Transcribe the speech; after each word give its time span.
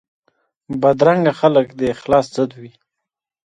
بدرنګه 0.81 1.33
خلک 1.39 1.67
د 1.79 1.81
اخلاص 1.93 2.25
ضد 2.35 2.51
وي 2.61 2.71